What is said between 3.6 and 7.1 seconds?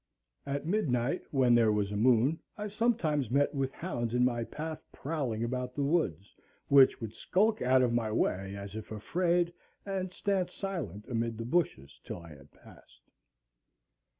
hounds in my path prowling about the woods, which